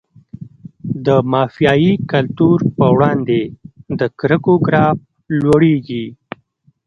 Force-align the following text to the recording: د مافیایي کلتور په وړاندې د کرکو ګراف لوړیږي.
د 1.05 1.07
مافیایي 1.31 1.93
کلتور 2.11 2.57
په 2.77 2.85
وړاندې 2.95 3.39
د 3.99 4.01
کرکو 4.19 4.53
ګراف 4.67 4.97
لوړیږي. 5.43 6.05